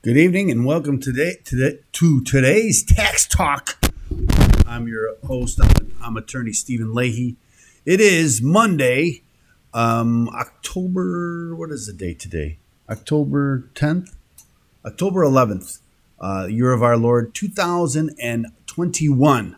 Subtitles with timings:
[0.00, 3.84] Good evening and welcome today, to today's Tax Talk.
[4.64, 5.58] I'm your host.
[5.60, 7.34] I'm, I'm attorney Stephen Leahy.
[7.84, 9.22] It is Monday,
[9.74, 11.52] um, October.
[11.56, 12.58] What is the date today?
[12.88, 14.14] October 10th,
[14.86, 15.80] October 11th,
[16.20, 19.56] uh, year of our Lord 2021.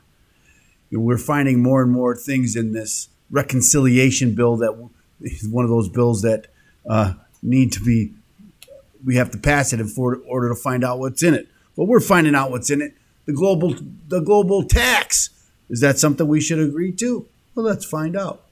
[0.91, 4.89] We're finding more and more things in this reconciliation bill that
[5.21, 6.47] is one of those bills that
[6.89, 8.15] uh, need to be
[9.05, 9.91] we have to pass it in
[10.27, 11.49] order to find out what's in it.
[11.77, 12.95] But we're finding out what's in it.
[13.27, 13.75] The global
[14.09, 15.31] the global tax
[15.69, 17.27] is that something we should agree to?
[17.55, 18.45] Well, let's find out.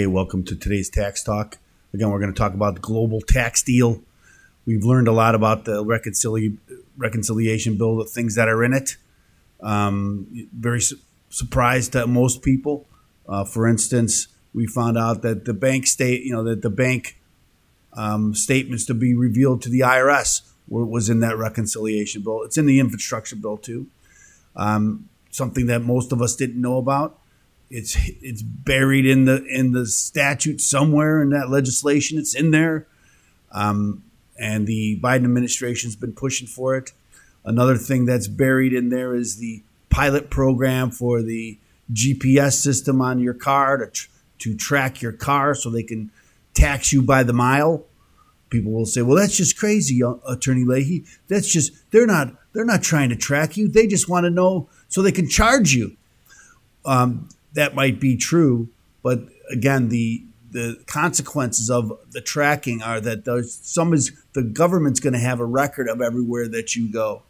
[0.00, 1.58] Okay, welcome to today's tax talk.
[1.92, 4.00] Again, we're going to talk about the global tax deal.
[4.64, 6.56] We've learned a lot about the reconcili-
[6.96, 8.96] reconciliation bill, the things that are in it.
[9.62, 10.96] Um, very su-
[11.28, 12.86] surprised to most people.
[13.28, 17.18] Uh, for instance, we found out that the bank state, you know, that the bank
[17.92, 22.42] um, statements to be revealed to the IRS were, was in that reconciliation bill.
[22.44, 23.88] It's in the infrastructure bill too.
[24.56, 27.19] Um, something that most of us didn't know about.
[27.70, 32.18] It's it's buried in the in the statute somewhere in that legislation.
[32.18, 32.86] It's in there,
[33.52, 34.02] um,
[34.38, 36.92] and the Biden administration's been pushing for it.
[37.44, 41.58] Another thing that's buried in there is the pilot program for the
[41.92, 44.08] GPS system on your car to tr-
[44.40, 46.10] to track your car, so they can
[46.54, 47.84] tax you by the mile.
[48.50, 51.04] People will say, "Well, that's just crazy, uh, Attorney Leahy.
[51.28, 53.68] That's just they're not they're not trying to track you.
[53.68, 55.96] They just want to know so they can charge you."
[56.84, 58.68] Um, that might be true,
[59.02, 64.98] but again, the the consequences of the tracking are that there's some is the government's
[64.98, 67.22] going to have a record of everywhere that you go,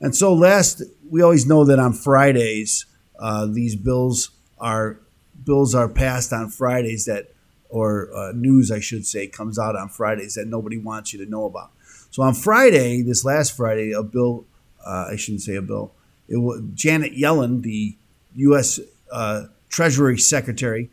[0.00, 2.86] and so last we always know that on Fridays
[3.18, 4.98] uh, these bills are
[5.44, 7.32] bills are passed on Fridays that
[7.68, 11.30] or uh, news I should say comes out on Fridays that nobody wants you to
[11.30, 11.72] know about.
[12.10, 14.46] So on Friday, this last Friday, a bill
[14.84, 15.92] uh, I shouldn't say a bill.
[16.28, 17.96] It was Janet Yellen, the
[18.36, 18.80] U.S
[19.10, 20.90] uh, Treasury Secretary,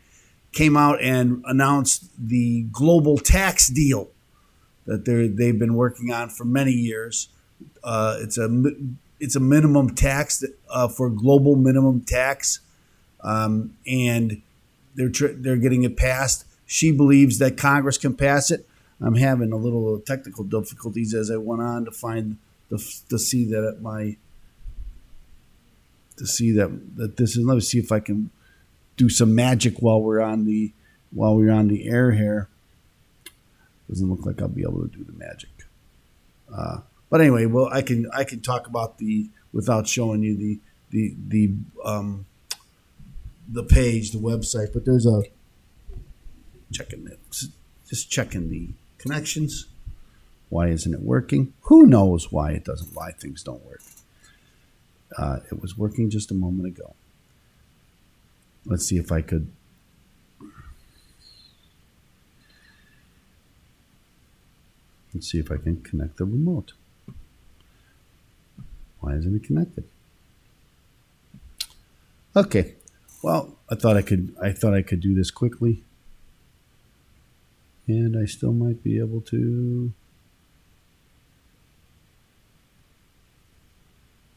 [0.52, 4.10] came out and announced the global tax deal
[4.86, 7.28] that they've been working on for many years.
[7.82, 8.48] Uh, it's a
[9.20, 12.60] it's a minimum tax uh, for global minimum tax,
[13.22, 14.42] um, and
[14.94, 16.44] they're tr- they're getting it passed.
[16.66, 18.66] She believes that Congress can pass it.
[19.00, 22.38] I'm having a little technical difficulties as I went on to find
[22.70, 24.16] the, to see that at my
[26.16, 27.44] to see that that this is.
[27.44, 28.30] Let me see if I can
[28.96, 30.72] do some magic while we're on the
[31.10, 32.48] while we're on the air here.
[33.88, 35.50] Doesn't look like I'll be able to do the magic.
[36.52, 36.78] Uh,
[37.10, 40.60] but anyway, well, I can I can talk about the without showing you the
[40.90, 41.54] the the
[41.84, 42.26] um,
[43.48, 44.72] the page, the website.
[44.72, 45.22] But there's a
[46.72, 47.20] checking it,
[47.88, 49.66] just checking the connections.
[50.48, 51.52] Why isn't it working?
[51.62, 52.94] Who knows why it doesn't?
[52.94, 53.80] Why things don't work?
[55.16, 56.94] Uh, it was working just a moment ago.
[58.66, 59.50] Let's see if I could.
[65.12, 66.72] Let's see if I can connect the remote.
[69.00, 69.84] Why isn't it connected?
[72.34, 72.74] Okay.
[73.22, 75.84] Well, I thought I could I thought I could do this quickly.
[77.86, 79.92] And I still might be able to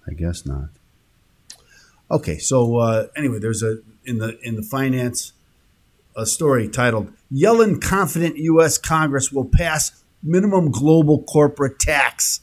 [0.07, 0.69] I guess not.
[2.09, 5.33] Okay, so uh, anyway, there's a in the in the finance
[6.15, 8.77] a story titled "Yellen confident U.S.
[8.77, 12.39] Congress will pass minimum global corporate tax,"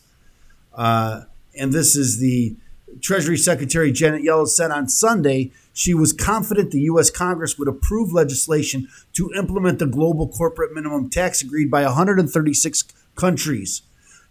[0.75, 1.23] uh,
[1.59, 2.57] and this is the
[3.01, 7.11] Treasury Secretary Janet Yellen said on Sunday she was confident the U.S.
[7.11, 12.85] Congress would approve legislation to implement the global corporate minimum tax agreed by 136
[13.17, 13.83] countries.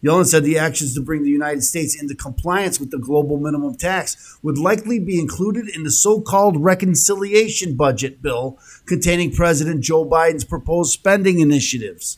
[0.04, 3.76] Yellen said the actions to bring the United States into compliance with the global minimum
[3.76, 10.04] tax would likely be included in the so called reconciliation budget bill containing President Joe
[10.04, 12.18] Biden's proposed spending initiatives.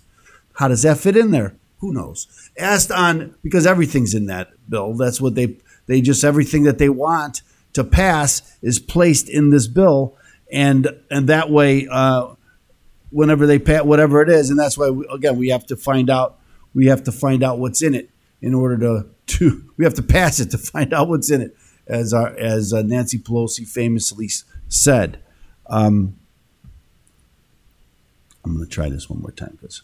[0.54, 1.56] How does that fit in there?
[1.80, 2.28] Who knows?
[2.58, 4.96] Asked on, because everything's in that bill.
[4.96, 7.44] That's what they, they just, everything that they want
[7.74, 10.18] to pass is placed in this bill.
[10.52, 12.34] And, and that way, uh,
[13.12, 16.10] whenever they pass, whatever it is, and that's why, we, again, we have to find
[16.10, 16.40] out
[16.75, 18.10] we have to find out what's in it.
[18.42, 21.57] in order to to we have to pass it to find out what's in it,
[21.88, 24.30] as our as uh, Nancy Pelosi famously
[24.68, 25.19] said.
[25.68, 26.18] Um,
[28.44, 29.81] I'm going to try this one more time because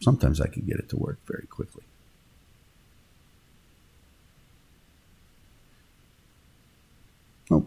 [0.00, 1.84] sometimes I can get it to work very quickly.
[7.50, 7.64] Oh.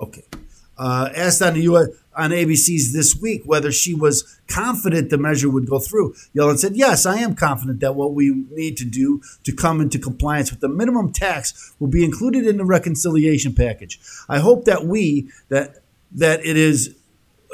[0.00, 0.24] Okay.
[0.82, 1.86] Uh, asked on the U.S.
[2.16, 6.12] on ABC's this week whether she was confident the measure would go through.
[6.34, 9.96] Yellen said, "Yes, I am confident that what we need to do to come into
[9.96, 14.00] compliance with the minimum tax will be included in the reconciliation package.
[14.28, 15.82] I hope that we that
[16.16, 16.96] that it is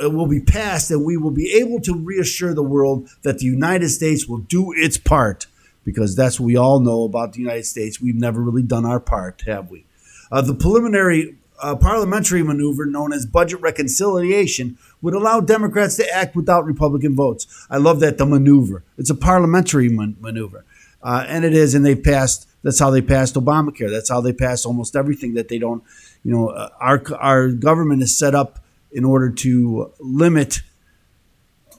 [0.01, 3.45] it will be passed and we will be able to reassure the world that the
[3.45, 5.49] United States will do its part
[5.85, 8.01] because that's what we all know about the United States.
[8.01, 9.85] We've never really done our part, have we?
[10.33, 16.37] Uh, the preliminary uh, parliamentary maneuver known as budget reconciliation would allow Democrats to act
[16.37, 17.67] without Republican votes.
[17.71, 18.85] I love that the maneuver.
[18.97, 20.65] It's a parliamentary man- maneuver,
[21.03, 21.75] uh, and it is.
[21.75, 22.47] And they passed.
[22.63, 23.91] That's how they passed Obamacare.
[23.91, 25.83] That's how they passed almost everything that they don't.
[26.25, 28.61] You know, uh, our our government is set up
[28.91, 30.61] in order to limit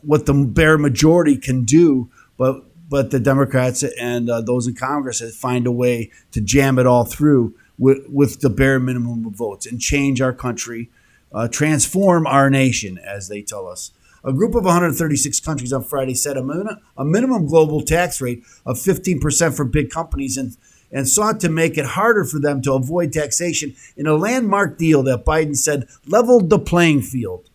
[0.01, 5.21] what the bare majority can do, but but the Democrats and uh, those in Congress
[5.35, 9.65] find a way to jam it all through with, with the bare minimum of votes
[9.65, 10.91] and change our country,
[11.33, 13.91] uh, transform our nation, as they tell us.
[14.23, 18.43] A group of 136 countries on Friday set a, min- a minimum global tax rate
[18.65, 20.57] of 15% for big companies and,
[20.91, 25.01] and sought to make it harder for them to avoid taxation in a landmark deal
[25.03, 27.49] that Biden said leveled the playing field.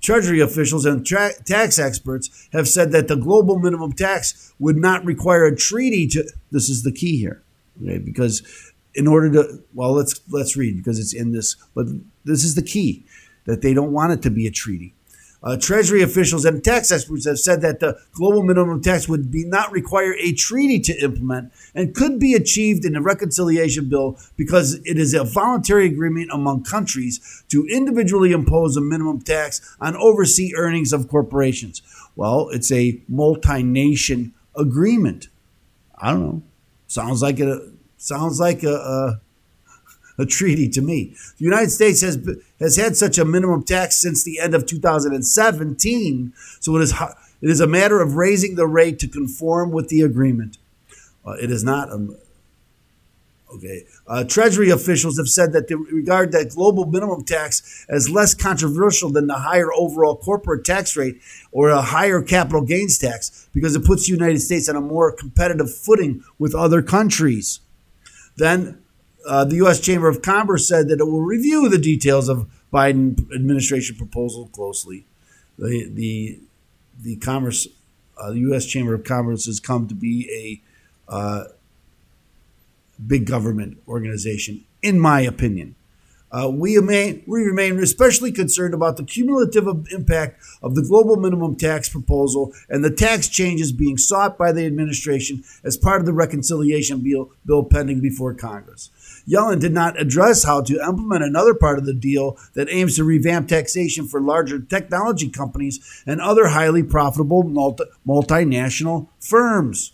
[0.00, 5.04] Treasury officials and tra- tax experts have said that the global minimum tax would not
[5.04, 6.24] require a treaty to.
[6.50, 7.42] This is the key here,
[7.82, 7.98] okay?
[7.98, 11.86] Because in order to well let's let's read because it's in this but
[12.24, 13.04] this is the key
[13.44, 14.92] that they don't want it to be a treaty.
[15.42, 19.44] Uh, treasury officials and tax experts have said that the global minimum tax would be
[19.44, 24.74] not require a treaty to implement and could be achieved in a reconciliation bill because
[24.84, 30.52] it is a voluntary agreement among countries to individually impose a minimum tax on overseas
[30.56, 31.80] earnings of corporations.
[32.16, 35.28] Well it's a multi-nation agreement.
[35.98, 36.42] I don't know.
[36.88, 37.60] Sounds like a
[37.96, 39.20] Sounds like a, a,
[40.22, 41.14] a treaty to me.
[41.38, 42.18] The United States has
[42.60, 46.94] has had such a minimum tax since the end of 2017, so it is
[47.42, 50.58] it is a matter of raising the rate to conform with the agreement.
[51.24, 52.16] Uh, it is not a,
[53.54, 53.84] Okay.
[54.06, 59.08] Uh, Treasury officials have said that they regard that global minimum tax as less controversial
[59.10, 61.20] than the higher overall corporate tax rate
[61.52, 65.12] or a higher capital gains tax because it puts the United States on a more
[65.12, 67.60] competitive footing with other countries.
[68.36, 68.82] Then
[69.26, 69.80] uh, the U.S.
[69.80, 75.06] Chamber of Commerce said that it will review the details of Biden administration proposal closely.
[75.58, 76.40] The the
[77.00, 77.66] the Commerce,
[78.18, 78.66] uh, the U.S.
[78.66, 80.62] Chamber of Commerce has come to be
[81.08, 81.44] a uh,
[83.04, 85.75] big government organization, in my opinion.
[86.36, 91.56] Uh, we, remain, we remain especially concerned about the cumulative impact of the global minimum
[91.56, 96.12] tax proposal and the tax changes being sought by the administration as part of the
[96.12, 98.90] reconciliation bill, bill pending before Congress.
[99.26, 103.04] Yellen did not address how to implement another part of the deal that aims to
[103.04, 109.92] revamp taxation for larger technology companies and other highly profitable multi- multinational firms.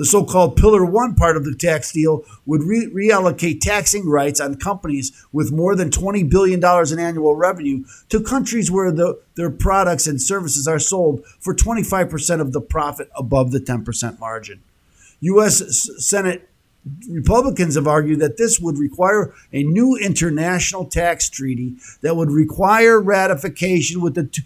[0.00, 4.40] The so called Pillar 1 part of the tax deal would re- reallocate taxing rights
[4.40, 6.58] on companies with more than $20 billion
[6.90, 12.40] in annual revenue to countries where the, their products and services are sold for 25%
[12.40, 14.62] of the profit above the 10% margin.
[15.20, 15.90] U.S.
[15.98, 16.48] Senate
[17.06, 22.98] Republicans have argued that this would require a new international tax treaty that would require
[22.98, 24.42] ratification with, the,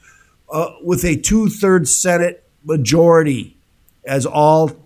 [0.53, 3.57] uh, with a two thirds Senate majority,
[4.05, 4.84] as all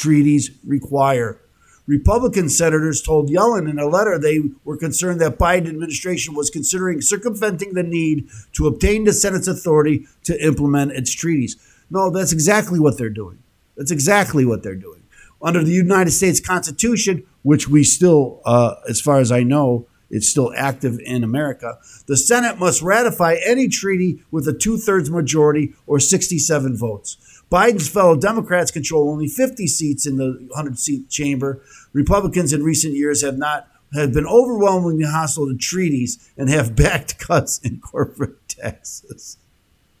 [0.00, 1.40] treaties require.
[1.86, 7.00] Republican senators told Yellen in a letter they were concerned that Biden administration was considering
[7.00, 11.56] circumventing the need to obtain the Senate's authority to implement its treaties.
[11.90, 13.42] No, that's exactly what they're doing.
[13.76, 15.02] That's exactly what they're doing.
[15.42, 20.28] Under the United States Constitution, which we still, uh, as far as I know, it's
[20.28, 25.74] still active in America, the Senate must ratify any treaty with a two thirds majority
[25.86, 27.39] or 67 votes.
[27.50, 31.62] Biden's fellow Democrats control only 50 seats in the 100 seat chamber.
[31.92, 37.18] Republicans in recent years have not have been overwhelmingly hostile to treaties and have backed
[37.18, 39.36] cuts in corporate taxes.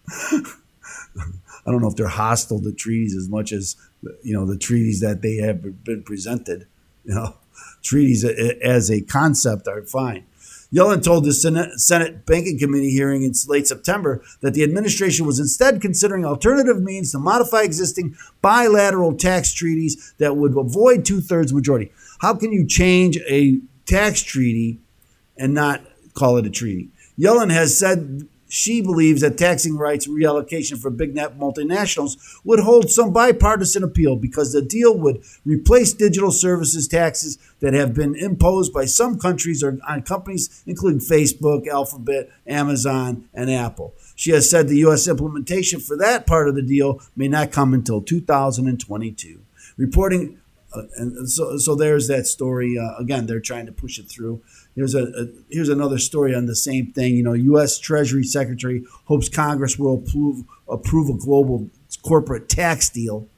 [1.66, 3.76] I don't know if they're hostile to treaties as much as
[4.22, 6.66] you know the treaties that they have been presented.
[7.04, 7.36] You know,
[7.82, 10.24] treaties as a concept are fine.
[10.72, 15.80] Yellen told the Senate, Banking Committee hearing in late September that the administration was instead
[15.80, 21.90] considering alternative means to modify existing bilateral tax treaties that would avoid two thirds majority.
[22.20, 24.78] How can you change a tax treaty
[25.36, 25.82] and not
[26.14, 26.90] call it a treaty?
[27.18, 32.90] Yellen has said she believes that taxing rights reallocation for big net multinationals would hold
[32.90, 38.72] some bipartisan appeal because the deal would replace digital services taxes that have been imposed
[38.72, 43.94] by some countries or on companies including Facebook, Alphabet, Amazon, and Apple.
[44.16, 45.06] She has said the U.S.
[45.06, 49.40] implementation for that part of the deal may not come until 2022.
[49.76, 50.40] Reporting
[50.96, 52.78] and so, so there's that story.
[52.78, 54.42] Uh, again, they're trying to push it through.
[54.74, 57.16] Here's a, a, here's another story on the same thing.
[57.16, 57.78] You know, U.S.
[57.78, 61.68] Treasury Secretary hopes Congress will approve approve a global
[62.02, 63.28] corporate tax deal.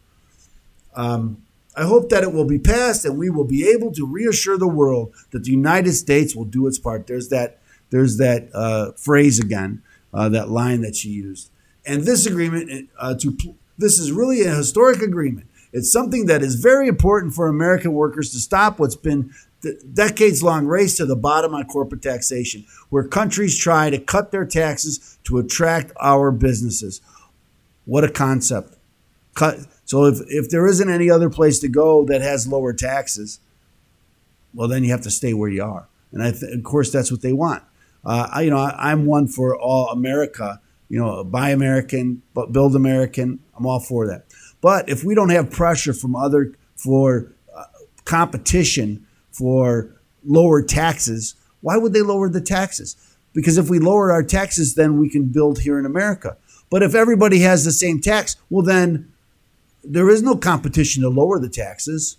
[0.95, 1.43] Um,
[1.75, 4.69] I hope that it will be passed and we will be able to reassure the
[4.69, 7.07] world that the United States will do its part.
[7.07, 7.61] There's that
[7.91, 11.51] there's that uh, phrase again, uh, that line that she used.
[11.87, 13.37] And this agreement uh, to
[13.79, 15.49] this is really a historic agreement.
[15.73, 20.43] It's something that is very important for American workers to stop what's been the decades
[20.43, 25.19] long race to the bottom on corporate taxation, where countries try to cut their taxes
[25.25, 27.01] to attract our businesses.
[27.85, 28.75] What a concept.
[29.35, 29.61] Cut.
[29.85, 33.41] So if, if there isn't any other place to go that has lower taxes,
[34.53, 35.89] well, then you have to stay where you are.
[36.13, 37.63] And th- of course, that's what they want.
[38.05, 40.61] Uh, I, you know, I, I'm one for all America.
[40.89, 43.39] You know, buy American, but build American.
[43.57, 44.27] I'm all for that.
[44.63, 47.65] But if we don't have pressure from other for uh,
[48.07, 52.97] competition for lower taxes, why would they lower the taxes?
[53.35, 56.37] Because if we lower our taxes, then we can build here in America.
[56.71, 59.13] But if everybody has the same tax, well, then
[59.85, 62.17] there is no competition to lower the taxes.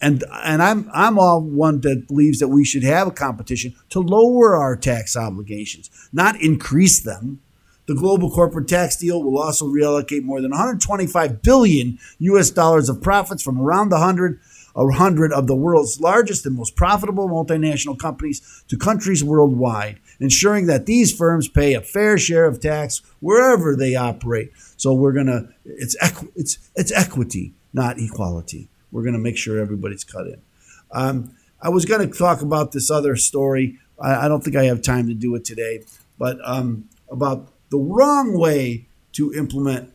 [0.00, 4.00] And and I'm I'm all one that believes that we should have a competition to
[4.00, 7.40] lower our tax obligations, not increase them.
[7.86, 13.00] The global corporate tax deal will also reallocate more than 125 billion US dollars of
[13.00, 14.40] profits from around the 100
[14.84, 20.86] 100 of the world's largest and most profitable multinational companies to countries worldwide, ensuring that
[20.86, 24.50] these firms pay a fair share of tax wherever they operate.
[24.76, 28.68] So we're going to it's equ- it's it's equity, not equality.
[28.92, 30.42] We're going to make sure everybody's cut in.
[30.90, 33.78] Um, I was going to talk about this other story.
[34.00, 35.84] I, I, don't think I have time to do it today,
[36.18, 39.92] but um, about the wrong way to implement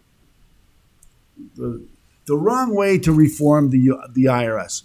[1.55, 1.85] the
[2.25, 4.83] the wrong way to reform the, the IRS.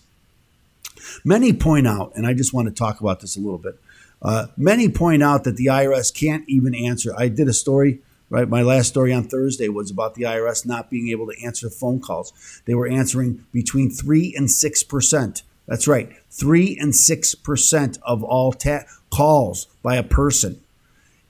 [1.25, 3.79] Many point out, and I just want to talk about this a little bit.
[4.23, 7.13] Uh, many point out that the IRS can't even answer.
[7.17, 8.01] I did a story,
[8.31, 8.49] right?
[8.49, 12.01] My last story on Thursday was about the IRS not being able to answer phone
[12.01, 12.33] calls.
[12.65, 15.43] They were answering between 3 and 6%.
[15.67, 20.61] That's right, 3 and 6% of all ta- calls by a person.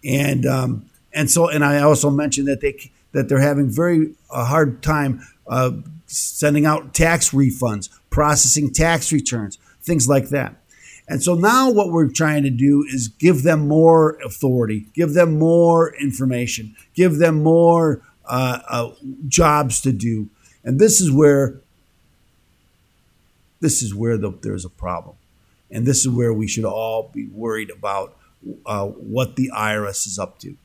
[0.04, 4.44] And, um, and so, and I also mentioned that they, that they're having very a
[4.44, 5.72] hard time uh,
[6.06, 10.56] sending out tax refunds, processing tax returns, things like that.
[11.08, 15.38] And so now what we're trying to do is give them more authority, give them
[15.38, 18.90] more information, give them more uh, uh,
[19.26, 20.28] jobs to do.
[20.64, 21.60] And this is where
[23.60, 25.16] this is where the, there's a problem,
[25.70, 28.14] and this is where we should all be worried about
[28.66, 30.56] uh, what the IRS is up to.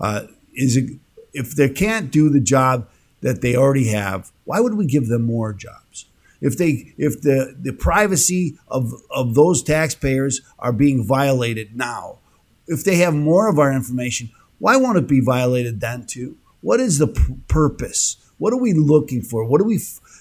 [0.00, 0.22] Uh,
[0.54, 0.90] is it,
[1.32, 2.88] if they can't do the job
[3.20, 6.06] that they already have, why would we give them more jobs?
[6.40, 12.18] If they if the, the privacy of, of those taxpayers are being violated now,
[12.66, 16.36] if they have more of our information, why won't it be violated then too?
[16.62, 18.16] What is the p- purpose?
[18.38, 19.44] What are we looking for?
[19.44, 19.80] What do we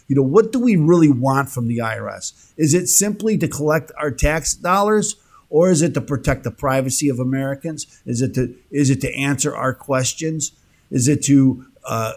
[0.09, 2.51] you know, what do we really want from the IRS?
[2.57, 5.15] Is it simply to collect our tax dollars
[5.50, 8.01] or is it to protect the privacy of Americans?
[8.06, 10.51] Is it to is it to answer our questions?
[10.91, 12.13] Is it to uh,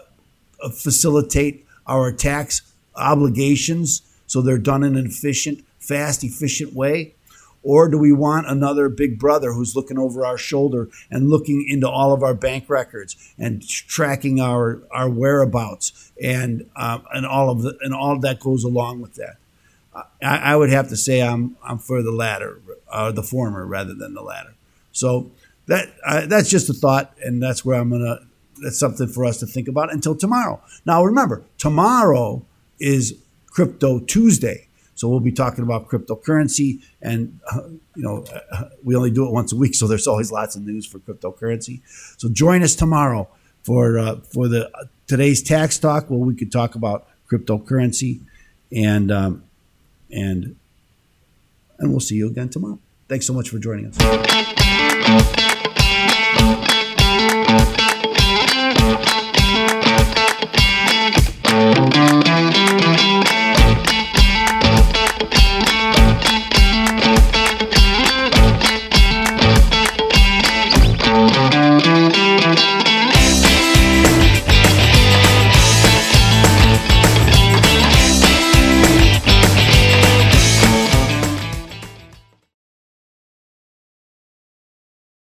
[0.71, 2.61] facilitate our tax
[2.95, 7.15] obligations so they're done in an efficient, fast, efficient way?
[7.63, 11.89] Or do we want another big brother who's looking over our shoulder and looking into
[11.89, 17.61] all of our bank records and tracking our, our whereabouts and uh, and all of
[17.61, 19.37] the and all that goes along with that?
[20.21, 22.61] I, I would have to say I'm I'm for the latter,
[22.93, 24.53] or the former rather than the latter.
[24.91, 25.31] So
[25.67, 28.19] that uh, that's just a thought, and that's where I'm gonna
[28.61, 30.61] that's something for us to think about until tomorrow.
[30.85, 32.45] Now, remember, tomorrow
[32.79, 33.15] is
[33.47, 34.67] Crypto Tuesday.
[34.95, 37.63] So we'll be talking about cryptocurrency, and uh,
[37.95, 40.63] you know uh, we only do it once a week, so there's always lots of
[40.63, 41.81] news for cryptocurrency.
[42.17, 43.27] So join us tomorrow
[43.63, 48.21] for uh, for the uh, today's tax talk, where we could talk about cryptocurrency,
[48.71, 49.43] and um,
[50.13, 50.55] and
[51.79, 52.79] and we'll see you again tomorrow.
[53.09, 55.52] Thanks so much for joining us.